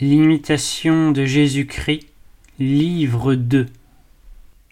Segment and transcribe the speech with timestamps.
[0.00, 2.08] L'imitation de Jésus-Christ,
[2.58, 3.66] livre 2,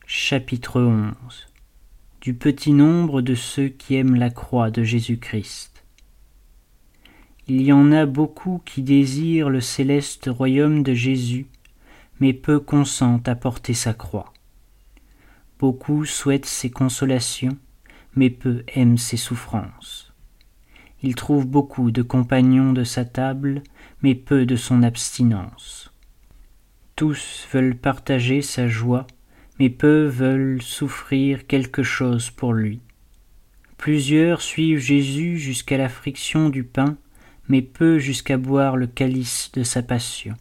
[0.05, 1.15] chapitre 11
[2.21, 5.85] Du petit nombre de ceux qui aiment la croix de Jésus-Christ.
[7.47, 11.47] Il y en a beaucoup qui désirent le céleste royaume de Jésus,
[12.19, 14.33] mais peu consentent à porter sa croix.
[15.61, 17.57] Beaucoup souhaitent ses consolations,
[18.17, 20.12] mais peu aiment ses souffrances.
[21.03, 23.63] Il trouve beaucoup de compagnons de sa table,
[24.03, 25.93] mais peu de son abstinence.
[26.95, 29.07] Tous veulent partager sa joie,
[29.59, 32.81] mais peu veulent souffrir quelque chose pour lui.
[33.79, 36.97] Plusieurs suivent Jésus jusqu'à la friction du pain,
[37.49, 40.37] mais peu jusqu'à boire le calice de sa passion.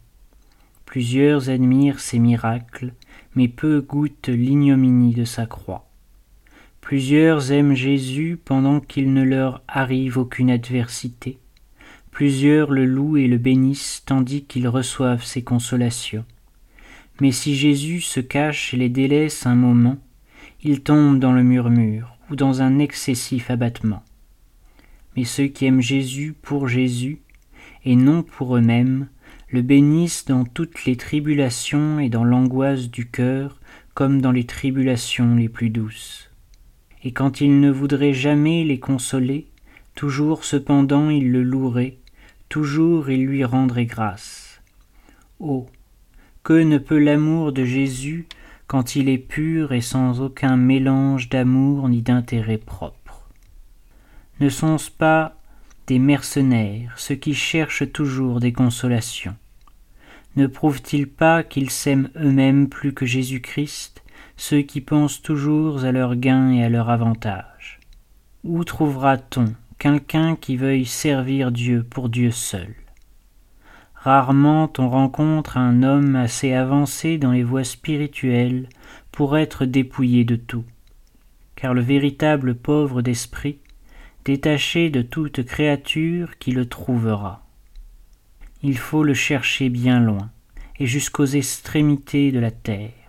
[0.86, 2.92] Plusieurs admirent ses miracles,
[3.34, 5.88] mais peu goûtent l'ignominie de sa croix.
[6.82, 11.38] Plusieurs aiment Jésus pendant qu'il ne leur arrive aucune adversité.
[12.10, 16.26] Plusieurs le louent et le bénissent tandis qu'ils reçoivent ses consolations.
[17.20, 19.96] Mais si Jésus se cache et les délaisse un moment,
[20.62, 24.02] ils tombent dans le murmure ou dans un excessif abattement.
[25.16, 27.20] Mais ceux qui aiment Jésus pour Jésus,
[27.84, 29.08] et non pour eux-mêmes,
[29.50, 33.60] le bénissent dans toutes les tribulations et dans l'angoisse du cœur,
[33.94, 36.31] comme dans les tribulations les plus douces
[37.04, 39.46] et quand il ne voudrait jamais les consoler,
[39.94, 41.98] toujours cependant il le louerait,
[42.48, 44.60] toujours il lui rendrait grâce.
[45.40, 45.66] Oh.
[46.44, 48.26] Que ne peut l'amour de Jésus
[48.66, 53.28] quand il est pur et sans aucun mélange d'amour ni d'intérêt propre?
[54.40, 55.36] Ne sont-ce pas
[55.86, 59.36] des mercenaires, ceux qui cherchent toujours des consolations?
[60.36, 64.01] Ne prouvent-ils pas qu'ils s'aiment eux-mêmes plus que Jésus-Christ
[64.36, 67.80] ceux qui pensent toujours à leur gain et à leur avantage.
[68.44, 72.74] Où trouvera-t-on quelqu'un qui veuille servir Dieu pour Dieu seul?
[73.94, 78.68] Rarement on rencontre un homme assez avancé dans les voies spirituelles
[79.12, 80.64] pour être dépouillé de tout,
[81.54, 83.58] car le véritable pauvre d'esprit,
[84.24, 87.46] détaché de toute créature qui le trouvera.
[88.64, 90.30] Il faut le chercher bien loin,
[90.78, 93.01] et jusqu'aux extrémités de la terre.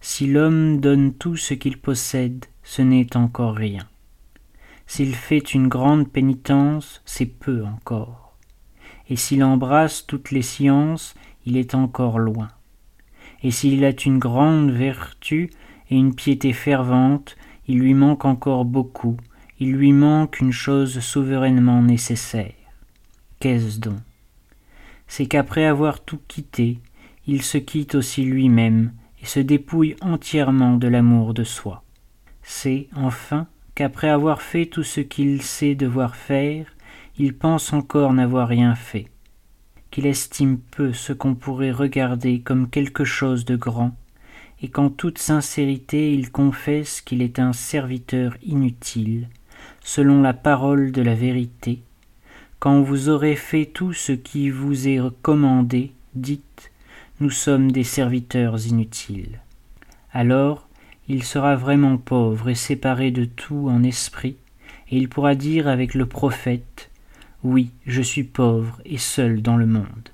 [0.00, 3.86] Si l'homme donne tout ce qu'il possède, ce n'est encore rien.
[4.86, 8.36] S'il fait une grande pénitence, c'est peu encore.
[9.08, 11.14] Et s'il embrasse toutes les sciences,
[11.44, 12.48] il est encore loin.
[13.42, 15.50] Et s'il a une grande vertu
[15.90, 17.36] et une piété fervente,
[17.66, 19.16] il lui manque encore beaucoup,
[19.60, 22.54] il lui manque une chose souverainement nécessaire.
[23.40, 23.98] Qu'est-ce donc?
[25.06, 26.78] C'est qu'après avoir tout quitté,
[27.26, 28.92] il se quitte aussi lui-même
[29.22, 31.82] et se dépouille entièrement de l'amour de soi.
[32.42, 36.66] C'est, enfin, qu'après avoir fait tout ce qu'il sait devoir faire,
[37.18, 39.08] il pense encore n'avoir rien fait,
[39.90, 43.96] qu'il estime peu ce qu'on pourrait regarder comme quelque chose de grand,
[44.62, 49.28] et qu'en toute sincérité il confesse qu'il est un serviteur inutile,
[49.82, 51.82] selon la parole de la vérité,
[52.58, 56.72] quand vous aurez fait tout ce qui vous est recommandé, dites
[57.20, 59.40] nous sommes des serviteurs inutiles.
[60.12, 60.68] Alors
[61.08, 64.36] il sera vraiment pauvre et séparé de tout en esprit,
[64.90, 66.90] et il pourra dire avec le prophète
[67.42, 70.10] Oui, je suis pauvre et seul dans le monde.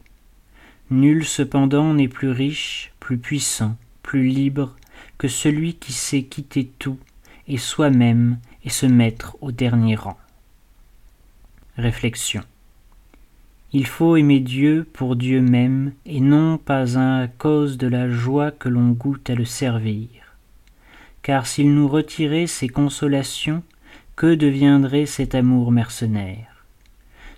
[0.90, 4.76] Nul cependant n'est plus riche, plus puissant, plus libre
[5.18, 6.98] que celui qui sait quitter tout
[7.48, 10.18] et soi-même et se mettre au dernier rang.
[11.76, 12.42] Réflexion.
[13.76, 18.52] Il faut aimer Dieu pour Dieu même, et non pas à cause de la joie
[18.52, 20.08] que l'on goûte à le servir.
[21.22, 23.64] Car s'il nous retirait ses consolations,
[24.14, 26.64] que deviendrait cet amour mercenaire?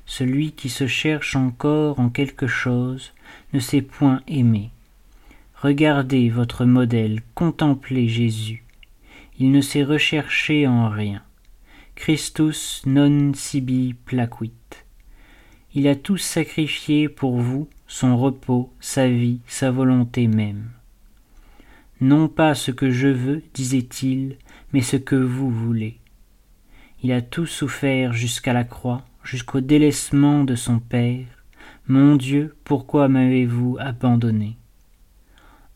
[0.05, 3.15] Celui qui se cherche encore en quelque chose
[3.55, 4.73] ne sait point aimer.
[5.55, 8.63] Regardez votre modèle, contemplez Jésus.
[9.39, 11.23] Il ne s'est recherché en rien.
[11.95, 14.53] Christus non sibi placuit.
[15.79, 20.71] Il a tout sacrifié pour vous, son repos, sa vie, sa volonté même.
[22.01, 24.39] Non pas ce que je veux, disait-il,
[24.73, 25.99] mais ce que vous voulez.
[27.03, 31.27] Il a tout souffert jusqu'à la croix, jusqu'au délaissement de son Père.
[31.89, 34.57] Mon Dieu, pourquoi m'avez-vous abandonné?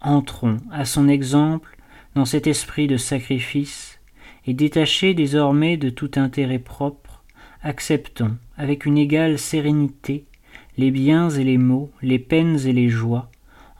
[0.00, 1.76] Entrons, à son exemple,
[2.14, 4.00] dans cet esprit de sacrifice,
[4.46, 7.09] et détachés désormais de tout intérêt propre,
[7.62, 10.24] acceptons avec une égale sérénité
[10.78, 13.30] les biens et les maux, les peines et les joies,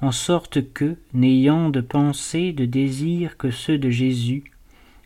[0.03, 4.45] en sorte que, n'ayant de pensée, de désir que ceux de Jésus,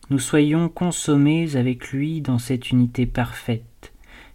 [0.09, 3.93] nous soyons consommés avec lui dans cette unité parfaite,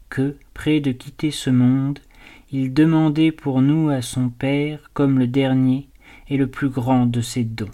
[0.08, 1.98] que, près de quitter ce monde,
[2.50, 5.88] il demandait pour nous à son Père comme le dernier
[6.28, 7.70] et le plus grand de ses dons.